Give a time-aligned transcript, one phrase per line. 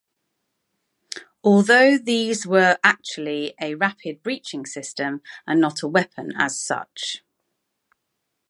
[1.43, 7.21] Although these were actually a rapid breaching system and not a weapon as such.